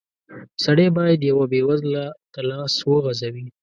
سړی 0.63 0.87
بايد 0.97 1.19
يوه 1.29 1.45
بېوزله 1.51 2.05
ته 2.33 2.39
لاس 2.49 2.75
وغزوي. 2.89 3.45